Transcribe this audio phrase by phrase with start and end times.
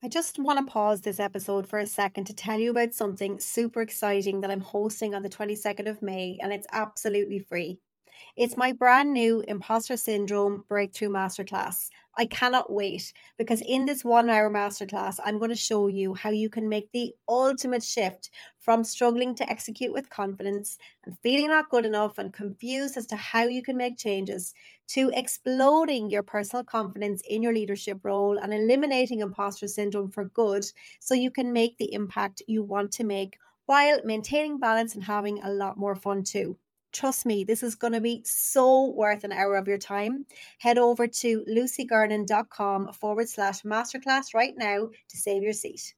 [0.00, 3.40] I just want to pause this episode for a second to tell you about something
[3.40, 7.80] super exciting that I'm hosting on the 22nd of May, and it's absolutely free.
[8.36, 11.88] It's my brand new Imposter Syndrome Breakthrough Masterclass.
[12.18, 16.28] I cannot wait because in this one hour masterclass, I'm going to show you how
[16.30, 18.28] you can make the ultimate shift
[18.58, 23.16] from struggling to execute with confidence and feeling not good enough and confused as to
[23.16, 24.52] how you can make changes
[24.88, 30.64] to exploding your personal confidence in your leadership role and eliminating imposter syndrome for good
[31.00, 35.40] so you can make the impact you want to make while maintaining balance and having
[35.42, 36.58] a lot more fun too.
[36.92, 40.24] Trust me, this is going to be so worth an hour of your time.
[40.58, 45.94] Head over to lucygernon.com forward slash masterclass right now to save your seat.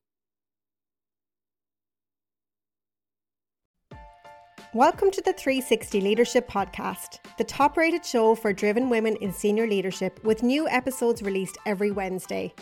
[4.75, 9.67] Welcome to the 360 Leadership Podcast, the top rated show for driven women in senior
[9.67, 12.55] leadership, with new episodes released every Wednesday.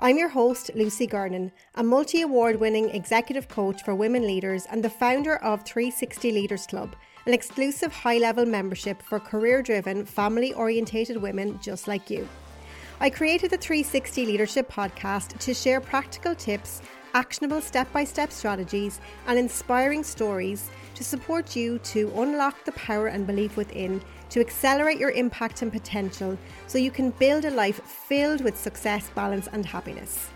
[0.00, 4.82] I'm your host, Lucy Gernon, a multi award winning executive coach for women leaders and
[4.82, 10.52] the founder of 360 Leaders Club an exclusive high level membership for career driven, family
[10.54, 12.28] orientated women just like you.
[13.00, 16.82] I created the 360 Leadership Podcast to share practical tips,
[17.14, 23.06] actionable step by step strategies, and inspiring stories to support you to unlock the power
[23.06, 27.82] and belief within to accelerate your impact and potential so you can build a life
[27.84, 30.28] filled with success, balance, and happiness.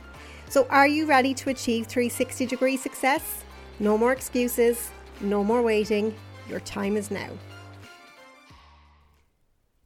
[0.49, 3.43] So, are you ready to achieve 360 degree success?
[3.81, 6.15] No more excuses, no more waiting.
[6.49, 7.31] Your time is now.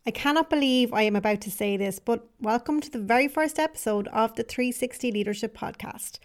[0.06, 3.58] I cannot believe I am about to say this, but welcome to the very first
[3.58, 6.18] episode of the 360 Leadership Podcast.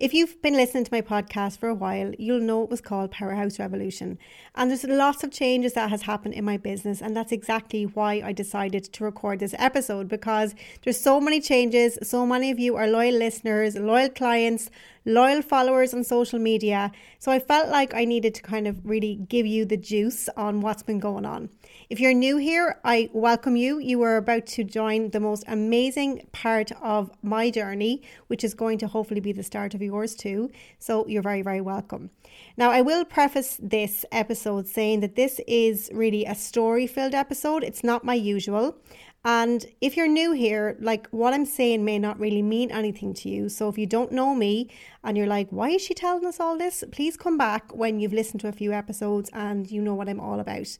[0.00, 3.10] If you've been listening to my podcast for a while, you'll know it was called
[3.10, 4.18] Powerhouse Revolution.
[4.54, 8.22] And there's lots of changes that has happened in my business, and that's exactly why
[8.24, 11.98] I decided to record this episode because there's so many changes.
[12.02, 14.70] So many of you are loyal listeners, loyal clients,
[15.04, 16.92] loyal followers on social media.
[17.18, 20.62] So I felt like I needed to kind of really give you the juice on
[20.62, 21.50] what's been going on.
[21.88, 23.78] If you're new here, I welcome you.
[23.78, 28.78] You are about to join the most amazing part of my journey, which is going
[28.78, 30.50] to hopefully be the start of yours too.
[30.78, 32.10] So you're very, very welcome.
[32.56, 37.64] Now, I will preface this episode saying that this is really a story filled episode.
[37.64, 38.76] It's not my usual.
[39.24, 43.28] And if you're new here, like what I'm saying may not really mean anything to
[43.28, 43.50] you.
[43.50, 44.70] So if you don't know me
[45.04, 46.82] and you're like, why is she telling us all this?
[46.90, 50.20] Please come back when you've listened to a few episodes and you know what I'm
[50.20, 50.78] all about.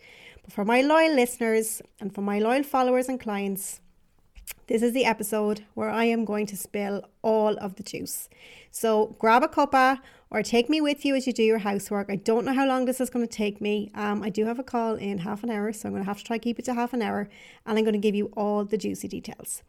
[0.51, 3.81] For my loyal listeners and for my loyal followers and clients,
[4.67, 8.29] this is the episode where I am going to spill all of the juice.
[8.73, 12.09] So grab a cuppa or take me with you as you do your housework.
[12.11, 13.93] I don't know how long this is going to take me.
[13.95, 16.19] Um, I do have a call in half an hour, so I'm going to have
[16.19, 17.29] to try to keep it to half an hour,
[17.65, 19.63] and I'm going to give you all the juicy details.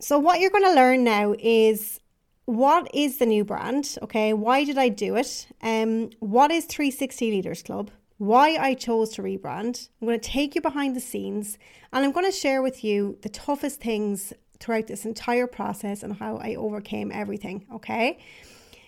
[0.00, 2.00] So what you're going to learn now is
[2.46, 3.96] what is the new brand?
[4.02, 5.46] Okay, why did I do it?
[5.62, 7.90] Um, what is 360 Leaders Club?
[8.18, 9.88] why I chose to rebrand.
[10.00, 11.58] I'm going to take you behind the scenes
[11.92, 16.14] and I'm going to share with you the toughest things throughout this entire process and
[16.14, 17.66] how I overcame everything.
[17.72, 18.18] Okay.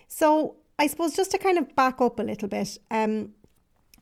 [0.07, 3.33] So, I suppose just to kind of back up a little bit, um,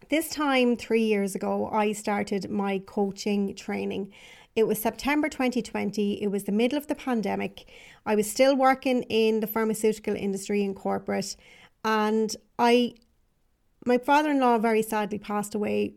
[0.09, 4.13] this time three years ago, I started my coaching training.
[4.57, 6.19] It was September 2020.
[6.19, 7.69] It was the middle of the pandemic.
[8.07, 11.35] I was still working in the pharmaceutical industry in corporate,
[11.85, 12.95] and I
[13.85, 15.93] my father in law very sadly passed away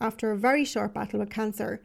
[0.00, 1.84] after a very short battle with cancer.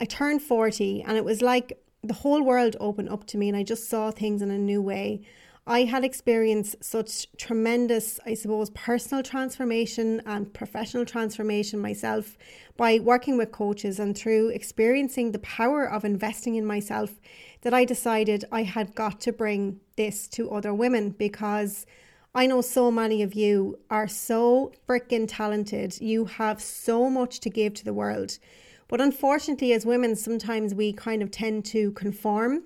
[0.00, 3.56] I turned 40 and it was like the whole world opened up to me and
[3.56, 5.22] I just saw things in a new way.
[5.70, 12.36] I had experienced such tremendous, I suppose, personal transformation and professional transformation myself
[12.76, 17.20] by working with coaches and through experiencing the power of investing in myself
[17.60, 21.86] that I decided I had got to bring this to other women because
[22.34, 26.00] I know so many of you are so freaking talented.
[26.00, 28.40] You have so much to give to the world.
[28.88, 32.64] But unfortunately, as women, sometimes we kind of tend to conform.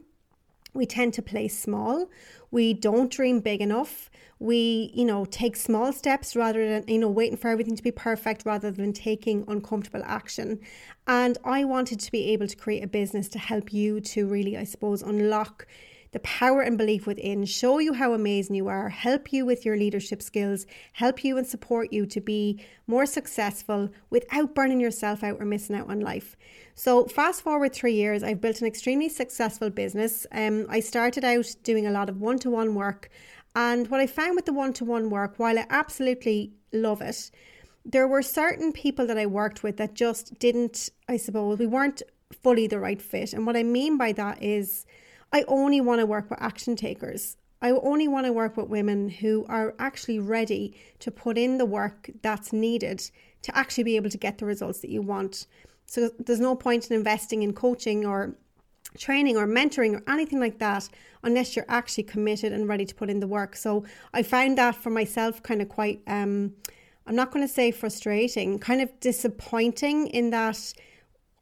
[0.75, 2.11] We tend to play small.
[2.51, 4.11] We don't dream big enough.
[4.39, 7.93] We, you know, take small steps rather than, you know, waiting for everything to be
[7.93, 10.61] perfect rather than taking uncomfortable action.
[11.07, 14.57] And I wanted to be able to create a business to help you to really,
[14.57, 15.67] I suppose, unlock
[16.15, 19.77] the power and belief within, show you how amazing you are, help you with your
[19.77, 25.41] leadership skills, help you and support you to be more successful without burning yourself out
[25.41, 26.37] or missing out on life.
[26.77, 30.25] So, fast forward three years, I've built an extremely successful business.
[30.31, 33.11] Um, I started out doing a lot of one to one work.
[33.57, 37.33] And what I found with the one to one work, while I absolutely love it,
[37.85, 42.03] there were certain people that I worked with that just didn't, I suppose, we weren't
[42.33, 43.33] fully the right fit.
[43.33, 44.87] And what I mean by that is,
[45.35, 47.37] I only want to work with action takers.
[47.61, 51.65] I only want to work with women who are actually ready to put in the
[51.65, 53.11] work that's needed
[53.43, 55.49] to actually be able to get the results that you want.
[55.87, 58.37] So there's no point in investing in coaching or
[58.97, 60.89] training or mentoring or anything like that
[61.25, 63.57] unless you're actually committed and ready to put in the work.
[63.57, 66.55] So I found that for myself kind of quite um
[67.07, 70.73] I'm not going to say frustrating, kind of disappointing in that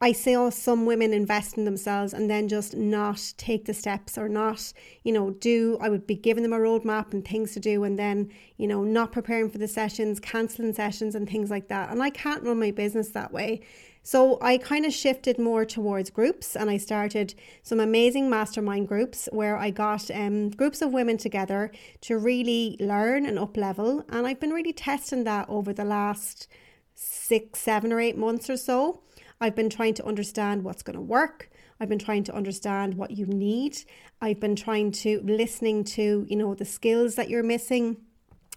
[0.02, 4.28] I saw some women invest in themselves and then just not take the steps or
[4.28, 4.72] not,
[5.04, 5.78] you know, do.
[5.80, 8.82] I would be giving them a roadmap and things to do, and then, you know,
[8.82, 11.90] not preparing for the sessions, cancelling sessions, and things like that.
[11.90, 13.60] And I can't run my business that way.
[14.02, 19.28] So I kind of shifted more towards groups and I started some amazing mastermind groups
[19.30, 21.70] where I got um, groups of women together
[22.00, 24.04] to really learn and up level.
[24.08, 26.48] And I've been really testing that over the last
[26.96, 29.02] six, seven, or eight months or so.
[29.42, 31.50] I've been trying to understand what's going to work.
[31.80, 33.76] I've been trying to understand what you need.
[34.20, 37.96] I've been trying to listening to, you know, the skills that you're missing,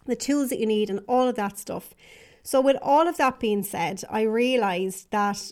[0.05, 1.95] the tools that you need and all of that stuff.
[2.43, 5.51] So with all of that being said, I realized that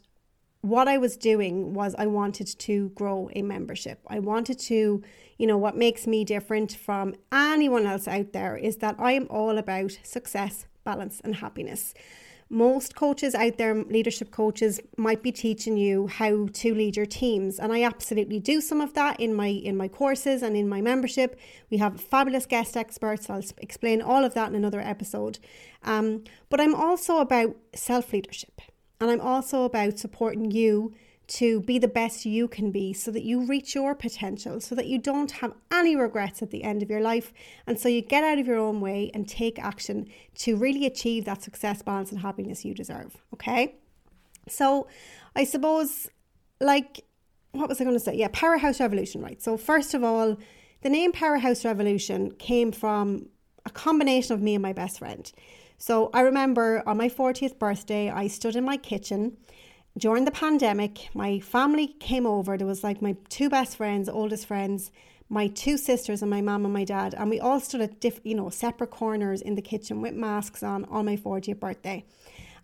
[0.61, 4.01] what I was doing was I wanted to grow a membership.
[4.05, 5.01] I wanted to,
[5.39, 9.25] you know, what makes me different from anyone else out there is that I am
[9.31, 11.95] all about success, balance, and happiness
[12.53, 17.59] most coaches out there, leadership coaches, might be teaching you how to lead your teams,
[17.59, 20.79] and I absolutely do some of that in my in my courses and in my
[20.79, 21.39] membership.
[21.71, 23.29] We have fabulous guest experts.
[23.29, 25.39] I'll explain all of that in another episode.
[25.83, 28.61] Um, but I'm also about self leadership,
[29.01, 30.93] and I'm also about supporting you
[31.25, 34.87] to be the best you can be so that you reach your potential, so that
[34.87, 37.31] you don't have any regrets at the end of your life.
[37.65, 40.07] And so you get out of your own way and take action
[40.39, 43.17] to really achieve that success, balance, and happiness you deserve.
[43.33, 43.75] Okay.
[44.49, 44.87] So
[45.35, 46.09] I suppose,
[46.59, 47.05] like,
[47.53, 48.15] what was I going to say?
[48.15, 49.41] Yeah, Powerhouse Revolution, right?
[49.41, 50.37] So, first of all,
[50.81, 53.27] the name Powerhouse Revolution came from
[53.65, 55.31] a combination of me and my best friend.
[55.77, 59.37] So, I remember on my 40th birthday, I stood in my kitchen
[59.97, 62.57] during the pandemic, my family came over.
[62.57, 64.91] There was like my two best friends, oldest friends,
[65.29, 68.19] my two sisters, and my mom and my dad, and we all stood at diff,
[68.23, 72.03] you know separate corners in the kitchen with masks on on my 40th birthday.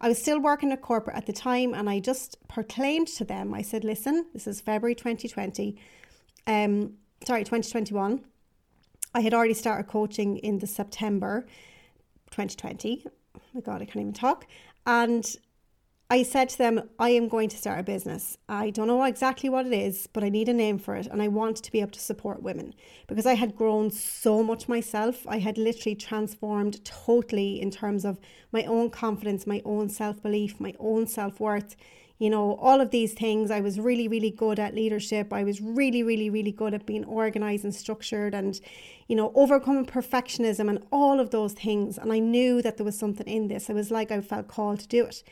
[0.01, 3.53] I was still working at corporate at the time, and I just proclaimed to them.
[3.53, 5.77] I said, "Listen, this is February 2020.
[6.47, 6.93] Um,
[7.25, 8.23] sorry, 2021.
[9.13, 11.45] I had already started coaching in the September
[12.31, 13.05] 2020.
[13.35, 14.47] Oh my God, I can't even talk.
[14.85, 15.25] And
[16.11, 18.35] I said to them, I am going to start a business.
[18.47, 21.05] I don't know exactly what it is, but I need a name for it.
[21.05, 22.73] And I want to be able to support women
[23.05, 25.27] because I had grown so much myself.
[25.27, 28.19] I had literally transformed totally in terms of
[28.51, 31.75] my own confidence, my own self belief, my own self worth.
[32.17, 33.51] You know, all of these things.
[33.51, 35.31] I was really, really good at leadership.
[35.31, 38.59] I was really, really, really good at being organized and structured and,
[39.07, 41.99] you know, overcoming perfectionism and all of those things.
[41.99, 43.69] And I knew that there was something in this.
[43.69, 45.23] It was like I felt called to do it.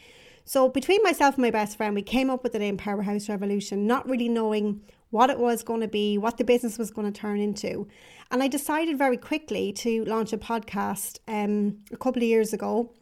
[0.47, 3.85] So between myself and my best friend, we came up with the name Powerhouse Revolution,
[3.85, 7.19] not really knowing what it was going to be, what the business was going to
[7.19, 7.85] turn into.
[8.31, 12.93] And I decided very quickly to launch a podcast um, a couple of years ago,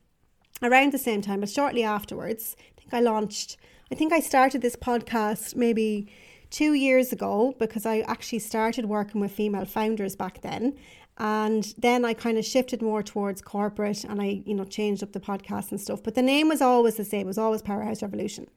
[0.64, 2.56] around the same time, but shortly afterwards.
[2.60, 3.58] I think I launched,
[3.92, 6.12] I think I started this podcast maybe
[6.50, 10.76] two years ago because I actually started working with female founders back then.
[11.18, 15.14] And then I kind of shifted more towards corporate and I, you know, changed up
[15.14, 16.04] the podcast and stuff.
[16.04, 18.48] But the name was always the same, it was always Powerhouse Revolution.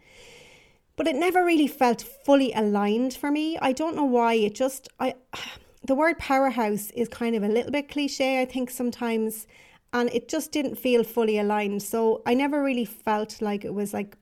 [0.97, 3.57] But it never really felt fully aligned for me.
[3.59, 4.35] I don't know why.
[4.35, 5.15] It just I
[5.87, 9.47] the word powerhouse is kind of a little bit cliche, I think sometimes,
[9.93, 11.83] and it just didn't feel fully aligned.
[11.83, 14.17] So I never really felt like it was like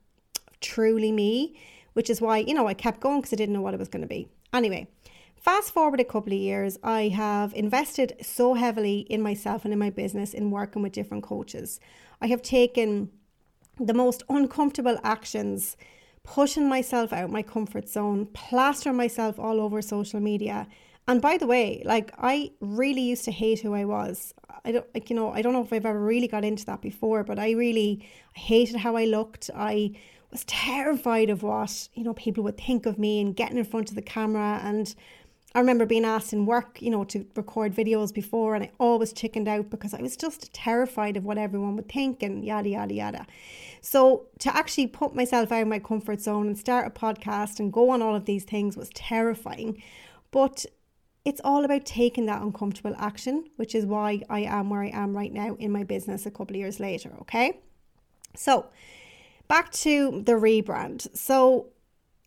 [0.61, 1.59] truly me,
[1.95, 3.89] which is why, you know, I kept going because I didn't know what it was
[3.89, 4.29] going to be.
[4.53, 4.89] Anyway,
[5.47, 9.79] Fast forward a couple of years, I have invested so heavily in myself and in
[9.79, 11.79] my business in working with different coaches.
[12.21, 13.11] I have taken
[13.79, 15.77] the most uncomfortable actions,
[16.25, 20.67] pushing myself out my comfort zone, plastering myself all over social media.
[21.07, 24.35] And by the way, like I really used to hate who I was.
[24.65, 26.83] I don't like you know, I don't know if I've ever really got into that
[26.83, 29.49] before, but I really hated how I looked.
[29.55, 29.93] I
[30.33, 33.91] was terrified of what, you know, people would think of me and getting in front
[33.91, 34.93] of the camera and
[35.57, 39.15] I remember being asked in work, you know, to record videos before, and I always
[39.15, 42.93] chickened out because I was just terrified of what everyone would think and yada, yada,
[42.93, 43.27] yada.
[43.81, 47.73] So to actually put myself out of my comfort zone and start a podcast and
[47.73, 49.83] go on all of these things was terrifying.
[50.31, 50.67] But
[51.25, 55.17] it's all about taking that uncomfortable action, which is why I am where I am
[55.17, 57.15] right now in my business a couple of years later.
[57.23, 57.61] Okay.
[58.35, 58.67] So
[59.49, 61.17] back to the rebrand.
[61.17, 61.69] So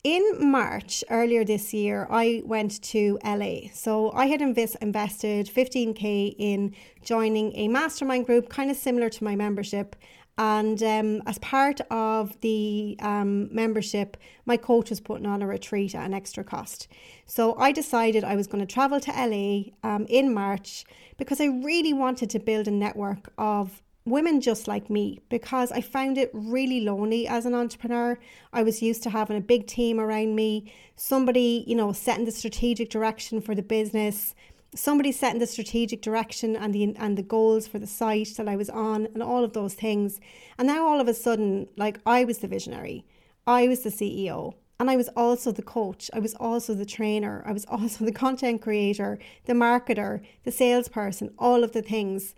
[0.03, 3.69] in March earlier this year, I went to LA.
[3.73, 9.23] So I had invest, invested 15k in joining a mastermind group, kind of similar to
[9.23, 9.95] my membership.
[10.37, 14.15] And um, as part of the um, membership,
[14.45, 16.87] my coach was putting on a retreat at an extra cost.
[17.25, 20.85] So I decided I was going to travel to LA um, in March
[21.17, 25.81] because I really wanted to build a network of women just like me because I
[25.81, 28.17] found it really lonely as an entrepreneur.
[28.51, 32.31] I was used to having a big team around me, somebody, you know, setting the
[32.31, 34.35] strategic direction for the business,
[34.75, 38.55] somebody setting the strategic direction and the and the goals for the site that I
[38.55, 40.19] was on and all of those things.
[40.57, 43.05] And now all of a sudden, like I was the visionary.
[43.47, 44.53] I was the CEO.
[44.79, 46.09] And I was also the coach.
[46.13, 47.43] I was also the trainer.
[47.45, 52.33] I was also the content creator, the marketer, the salesperson, all of the things.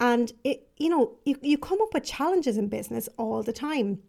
[0.00, 4.00] And it, you know, you, you come up with challenges in business all the time.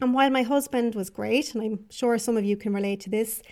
[0.00, 3.10] And while my husband was great, and I'm sure some of you can relate to
[3.10, 3.42] this,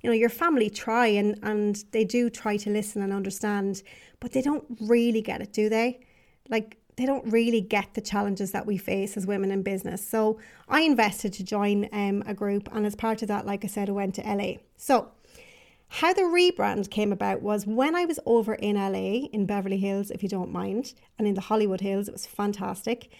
[0.00, 3.82] you know, your family try and, and they do try to listen and understand,
[4.20, 6.00] but they don't really get it, do they?
[6.48, 10.06] Like, they don't really get the challenges that we face as women in business.
[10.06, 13.68] So I invested to join um, a group, and as part of that, like I
[13.68, 14.54] said, I went to LA.
[14.76, 15.08] So
[15.88, 20.10] how the rebrand came about was when I was over in LA, in Beverly Hills,
[20.10, 23.10] if you don't mind, and in the Hollywood Hills, it was fantastic.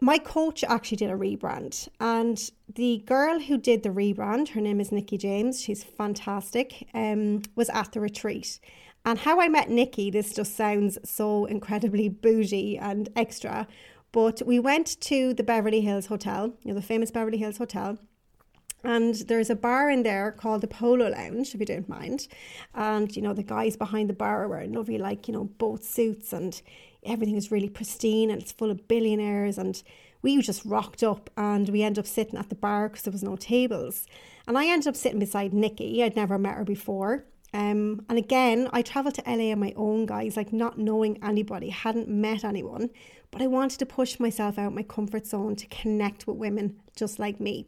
[0.00, 4.80] My coach actually did a rebrand, and the girl who did the rebrand, her name
[4.80, 8.58] is Nikki James, she's fantastic, um, was at the retreat.
[9.04, 13.66] And how I met Nikki, this just sounds so incredibly bougie and extra,
[14.12, 17.98] but we went to the Beverly Hills Hotel, you know, the famous Beverly Hills Hotel
[18.84, 22.26] and there's a bar in there called the Polo Lounge, if you don't mind.
[22.74, 25.84] And, you know, the guys behind the bar are wearing lovely, like, you know, boat
[25.84, 26.60] suits and
[27.04, 29.56] everything is really pristine and it's full of billionaires.
[29.56, 29.80] And
[30.22, 33.22] we just rocked up and we ended up sitting at the bar because there was
[33.22, 34.06] no tables.
[34.48, 36.02] And I ended up sitting beside Nikki.
[36.02, 37.24] I'd never met her before.
[37.54, 41.68] Um, and again, I travelled to LA on my own, guys, like not knowing anybody,
[41.68, 42.88] hadn't met anyone,
[43.30, 47.18] but I wanted to push myself out my comfort zone to connect with women just
[47.18, 47.66] like me.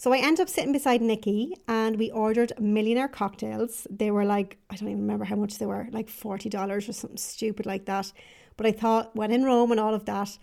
[0.00, 3.86] So I ended up sitting beside Nikki and we ordered millionaire cocktails.
[3.90, 7.18] They were like, I don't even remember how much they were, like $40 or something
[7.18, 8.10] stupid like that.
[8.56, 10.38] But I thought, when in Rome and all of that.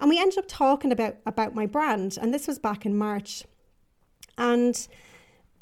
[0.00, 2.16] And we ended up talking about, about my brand.
[2.18, 3.44] And this was back in March.
[4.38, 4.88] And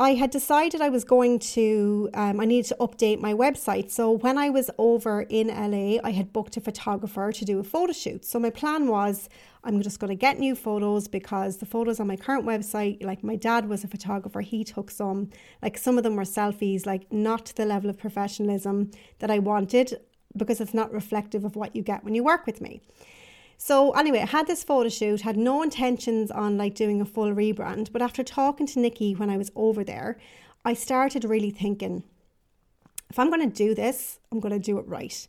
[0.00, 3.90] I had decided I was going to, um, I needed to update my website.
[3.90, 7.62] So when I was over in LA, I had booked a photographer to do a
[7.62, 8.24] photo shoot.
[8.24, 9.28] So my plan was
[9.62, 13.22] I'm just going to get new photos because the photos on my current website, like
[13.22, 15.28] my dad was a photographer, he took some,
[15.60, 20.00] like some of them were selfies, like not the level of professionalism that I wanted
[20.34, 22.80] because it's not reflective of what you get when you work with me.
[23.62, 27.30] So anyway, I had this photo shoot, had no intentions on like doing a full
[27.34, 30.16] rebrand, but after talking to Nikki when I was over there,
[30.64, 32.02] I started really thinking
[33.10, 35.28] if I'm going to do this, I'm going to do it right.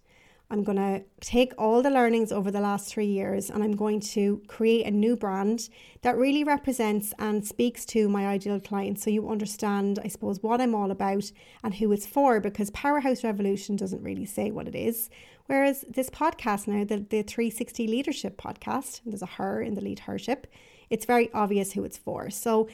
[0.51, 4.01] I'm going to take all the learnings over the last three years and I'm going
[4.01, 5.69] to create a new brand
[6.01, 10.59] that really represents and speaks to my ideal client so you understand, I suppose, what
[10.59, 11.31] I'm all about
[11.63, 15.09] and who it's for because Powerhouse Revolution doesn't really say what it is.
[15.45, 19.99] Whereas this podcast now, the, the 360 Leadership podcast, there's a her in the lead
[19.99, 20.47] hership,
[20.89, 22.29] it's very obvious who it's for.
[22.29, 22.67] So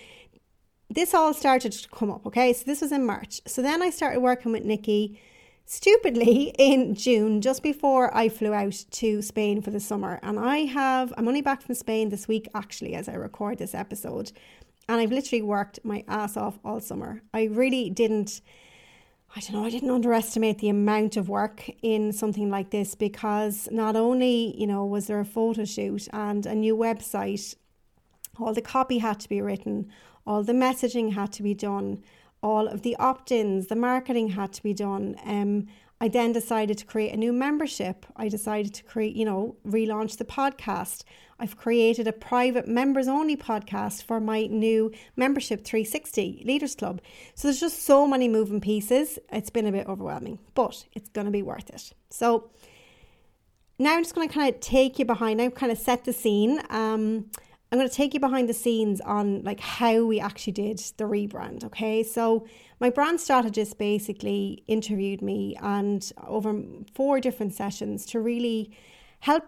[0.89, 2.53] this all started to come up, okay?
[2.53, 3.41] So this was in March.
[3.45, 5.19] So then I started working with Nikki
[5.67, 10.17] stupidly in June, just before I flew out to Spain for the summer.
[10.23, 13.75] And I have, I'm only back from Spain this week actually, as I record this
[13.75, 14.31] episode.
[14.89, 17.21] And I've literally worked my ass off all summer.
[17.33, 18.41] I really didn't,
[19.35, 23.67] I don't know, I didn't underestimate the amount of work in something like this because
[23.69, 27.55] not only, you know, was there a photo shoot and a new website,
[28.39, 29.91] all the copy had to be written,
[30.25, 32.01] all the messaging had to be done
[32.41, 35.15] all of the opt ins, the marketing had to be done.
[35.25, 35.67] Um,
[35.99, 38.05] I then decided to create a new membership.
[38.15, 41.03] I decided to create, you know, relaunch the podcast.
[41.39, 47.01] I've created a private members only podcast for my new membership 360 Leaders Club.
[47.33, 49.17] So there's just so many moving pieces.
[49.31, 51.93] It's been a bit overwhelming, but it's going to be worth it.
[52.09, 52.49] So
[53.79, 56.13] now I'm just going to kind of take you behind, I've kind of set the
[56.13, 56.61] scene.
[56.69, 57.29] Um,
[57.71, 61.03] I'm going to take you behind the scenes on like how we actually did the
[61.03, 61.65] rebrand.
[61.65, 62.47] Okay, so
[62.79, 66.61] my brand strategist basically interviewed me and over
[66.93, 68.71] four different sessions to really
[69.19, 69.43] help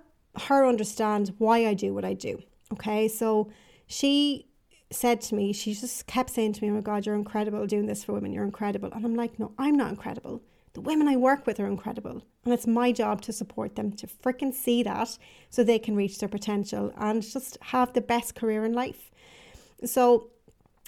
[0.47, 2.41] her understand why I do what I do.
[2.73, 3.51] Okay, so
[3.87, 4.47] she
[4.91, 7.85] said to me, she just kept saying to me, "Oh my God, you're incredible doing
[7.85, 8.33] this for women.
[8.33, 10.41] You're incredible," and I'm like, "No, I'm not incredible.
[10.73, 12.23] The women I work with are incredible.
[12.45, 15.17] And it's my job to support them to freaking see that
[15.49, 19.11] so they can reach their potential and just have the best career in life.
[19.85, 20.29] So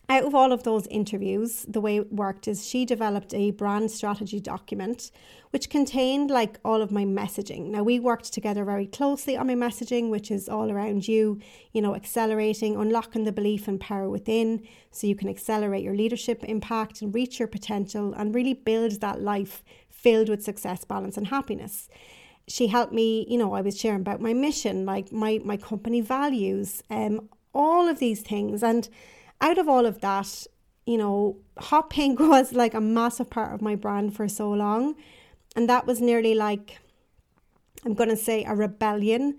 [0.10, 3.92] out of all of those interviews, the way it worked is she developed a brand
[3.92, 5.10] strategy document
[5.52, 7.70] which contained like all of my messaging.
[7.70, 11.40] Now we worked together very closely on my messaging, which is all around you,
[11.74, 16.44] you know, accelerating, unlocking the belief and power within so you can accelerate your leadership
[16.46, 21.28] impact and reach your potential and really build that life filled with success, balance and
[21.28, 21.90] happiness.
[22.48, 26.02] She helped me, you know, I was sharing about my mission, like my my company
[26.02, 28.88] values, um all of these things and
[29.42, 30.46] out of all of that,
[30.86, 34.96] you know, hot pink was like a massive part of my brand for so long.
[35.56, 36.80] And that was nearly like,
[37.84, 39.38] I'm going to say, a rebellion.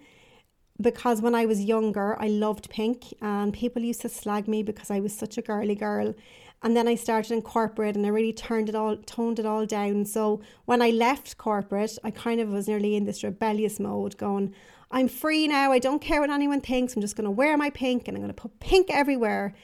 [0.80, 4.90] Because when I was younger, I loved pink, and people used to slag me because
[4.90, 6.14] I was such a girly girl.
[6.62, 9.66] And then I started in corporate and I really turned it all, toned it all
[9.66, 10.04] down.
[10.04, 14.54] So when I left corporate, I kind of was nearly in this rebellious mode, going,
[14.90, 15.72] I'm free now.
[15.72, 16.94] I don't care what anyone thinks.
[16.94, 19.54] I'm just going to wear my pink and I'm going to put pink everywhere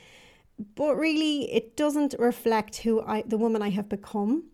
[0.75, 4.45] but really it doesn't reflect who I the woman I have become.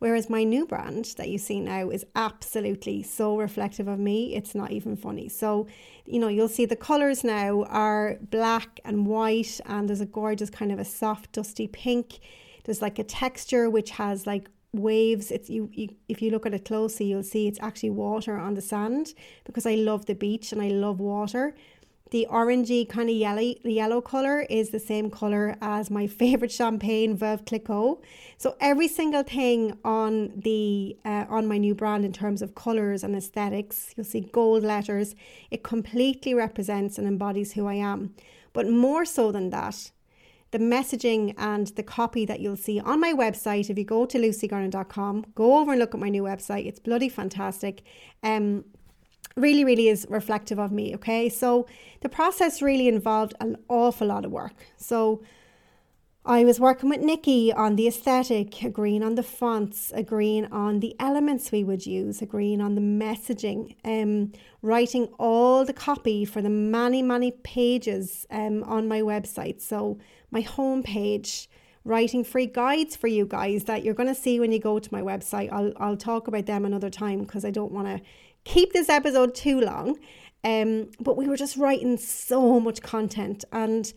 [0.00, 4.54] Whereas my new brand that you see now is absolutely so reflective of me, it's
[4.54, 5.28] not even funny.
[5.28, 5.66] So,
[6.04, 10.50] you know, you'll see the colours now are black and white, and there's a gorgeous
[10.50, 12.18] kind of a soft, dusty pink.
[12.64, 15.30] There's like a texture which has like waves.
[15.30, 18.54] It's you, you if you look at it closely, you'll see it's actually water on
[18.54, 21.54] the sand because I love the beach and I love water.
[22.14, 26.52] The orangey kind of yellow the yellow color is the same color as my favorite
[26.52, 28.00] champagne Veuve Clicquot.
[28.38, 33.02] So every single thing on the uh, on my new brand in terms of colors
[33.02, 35.16] and aesthetics, you'll see gold letters.
[35.50, 38.14] It completely represents and embodies who I am.
[38.52, 39.90] But more so than that,
[40.52, 43.70] the messaging and the copy that you'll see on my website.
[43.70, 46.64] If you go to lucygernon.com, go over and look at my new website.
[46.64, 47.82] It's bloody fantastic.
[48.22, 48.66] Um,
[49.36, 50.94] really, really is reflective of me.
[50.94, 51.28] Okay.
[51.28, 51.66] So
[52.00, 54.54] the process really involved an awful lot of work.
[54.76, 55.22] So
[56.26, 60.96] I was working with Nikki on the aesthetic, agreeing on the fonts, agreeing on the
[60.98, 64.32] elements we would use, agreeing on the messaging, um,
[64.62, 69.60] writing all the copy for the many, many pages um, on my website.
[69.60, 69.98] So
[70.30, 71.46] my homepage,
[71.84, 74.88] writing free guides for you guys that you're going to see when you go to
[74.92, 75.52] my website.
[75.52, 78.00] I'll, I'll talk about them another time because I don't want to
[78.44, 79.98] keep this episode too long.
[80.44, 83.92] Um, but we were just writing so much content, and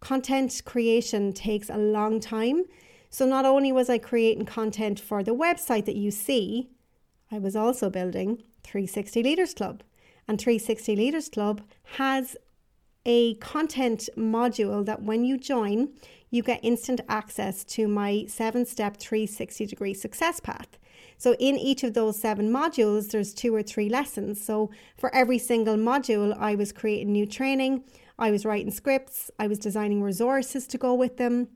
[0.00, 2.64] content creation takes a long time.
[3.10, 6.70] So, not only was I creating content for the website that you see,
[7.30, 9.82] I was also building 360 Leaders Club.
[10.26, 11.60] And 360 Leaders Club
[11.96, 12.36] has
[13.04, 15.88] a content module that when you join,
[16.30, 20.78] you get instant access to my seven step 360 degree success path.
[21.18, 24.42] So in each of those seven modules, there's two or three lessons.
[24.42, 27.84] So for every single module, I was creating new training,
[28.18, 31.48] I was writing scripts, I was designing resources to go with them.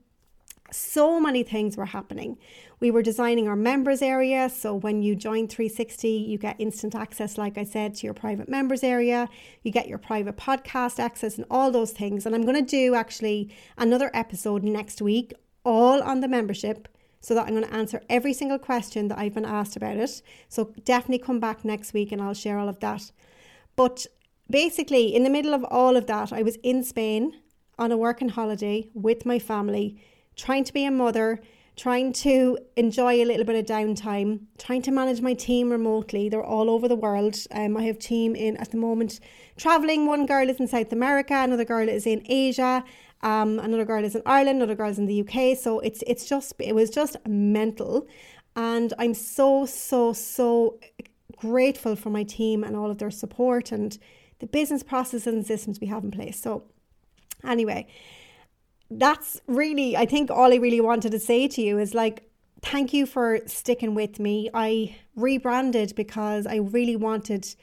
[0.71, 2.37] So many things were happening.
[2.79, 4.49] We were designing our members area.
[4.49, 8.49] So when you join 360, you get instant access, like I said, to your private
[8.49, 9.29] members area.
[9.63, 12.25] You get your private podcast access and all those things.
[12.25, 16.87] And I'm going to do actually another episode next week, all on the membership
[17.21, 20.21] so that I'm going to answer every single question that I've been asked about it.
[20.47, 23.11] So definitely come back next week and I'll share all of that.
[23.75, 24.05] But
[24.47, 27.33] basically, in the middle of all of that, I was in Spain
[27.79, 29.99] on a working holiday with my family,
[30.35, 31.41] trying to be a mother,
[31.75, 36.29] trying to enjoy a little bit of downtime, trying to manage my team remotely.
[36.29, 37.37] They're all over the world.
[37.51, 39.19] Um, I have team in at the moment
[39.57, 40.05] traveling.
[40.05, 42.83] One girl is in South America, another girl is in Asia,
[43.21, 45.57] um, another girl is in Ireland, another girl is in the UK.
[45.57, 48.07] So it's it's just it was just mental,
[48.55, 50.79] and I'm so so so
[51.37, 53.97] grateful for my team and all of their support and
[54.39, 56.39] the business processes and systems we have in place.
[56.39, 56.63] So
[57.43, 57.87] anyway,
[58.89, 62.29] that's really I think all I really wanted to say to you is like
[62.61, 64.49] thank you for sticking with me.
[64.53, 67.55] I rebranded because I really wanted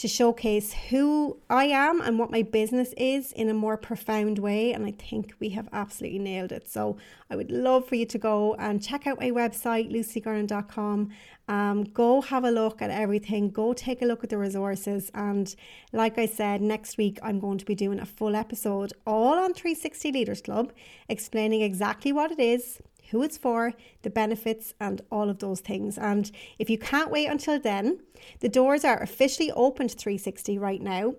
[0.00, 4.72] to showcase who I am and what my business is in a more profound way.
[4.72, 6.70] And I think we have absolutely nailed it.
[6.70, 6.96] So
[7.28, 11.10] I would love for you to go and check out my website, lucygernon.com.
[11.48, 13.50] Um, go have a look at everything.
[13.50, 15.10] Go take a look at the resources.
[15.12, 15.54] And
[15.92, 19.52] like I said, next week I'm going to be doing a full episode all on
[19.52, 20.72] 360 Leaders Club,
[21.10, 25.98] explaining exactly what it is, who it's for, the benefits, and all of those things.
[25.98, 28.00] And if you can't wait until then,
[28.40, 31.14] the doors are officially open to 360 right now.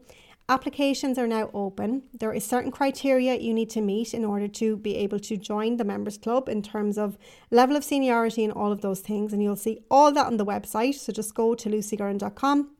[0.49, 2.03] Applications are now open.
[2.13, 5.77] There is certain criteria you need to meet in order to be able to join
[5.77, 7.17] the members club in terms of
[7.51, 9.31] level of seniority and all of those things.
[9.31, 10.95] And you'll see all that on the website.
[10.95, 12.71] So just go to lucygernon.com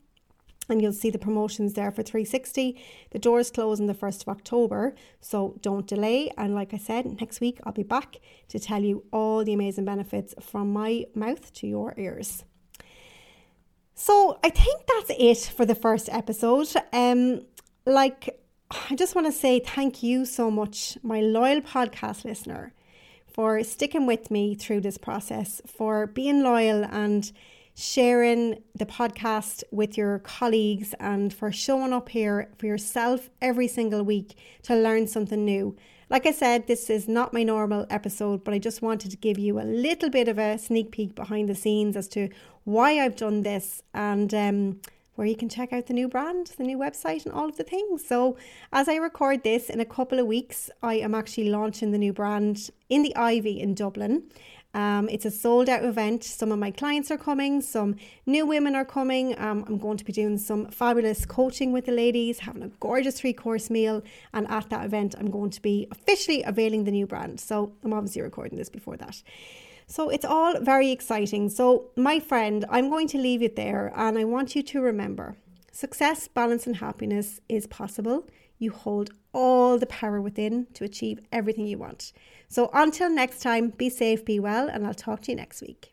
[0.71, 2.81] and you'll see the promotions there for 360.
[3.11, 6.31] The doors close on the 1st of October, so don't delay.
[6.37, 8.17] And like I said, next week I'll be back
[8.49, 12.43] to tell you all the amazing benefits from my mouth to your ears.
[13.93, 16.67] So I think that's it for the first episode.
[16.91, 17.41] Um,
[17.85, 18.39] like,
[18.89, 22.73] I just want to say thank you so much, my loyal podcast listener,
[23.27, 27.31] for sticking with me through this process, for being loyal and
[27.75, 34.03] sharing the podcast with your colleagues and for showing up here for yourself every single
[34.03, 35.75] week to learn something new.
[36.09, 39.39] Like I said, this is not my normal episode, but I just wanted to give
[39.39, 42.27] you a little bit of a sneak peek behind the scenes as to
[42.65, 44.81] why I've done this and um,
[45.15, 47.63] where you can check out the new brand, the new website, and all of the
[47.63, 48.05] things.
[48.05, 48.37] So,
[48.73, 52.11] as I record this in a couple of weeks, I am actually launching the new
[52.11, 54.23] brand in the Ivy in Dublin.
[54.73, 56.23] Um, it's a sold out event.
[56.23, 59.37] Some of my clients are coming, some new women are coming.
[59.39, 63.19] Um, I'm going to be doing some fabulous coaching with the ladies, having a gorgeous
[63.19, 64.01] three course meal.
[64.33, 67.39] And at that event, I'm going to be officially availing the new brand.
[67.39, 69.21] So I'm obviously recording this before that.
[69.87, 71.49] So it's all very exciting.
[71.49, 75.35] So, my friend, I'm going to leave it there and I want you to remember
[75.73, 78.25] success, balance, and happiness is possible.
[78.57, 82.13] You hold all the power within to achieve everything you want.
[82.51, 85.90] So until next time, be safe, be well, and I'll talk to you next week.